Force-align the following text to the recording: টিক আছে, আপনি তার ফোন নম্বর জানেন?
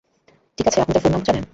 টিক 0.57 0.65
আছে, 0.67 0.79
আপনি 0.81 0.91
তার 0.93 1.01
ফোন 1.03 1.11
নম্বর 1.11 1.27
জানেন? 1.27 1.45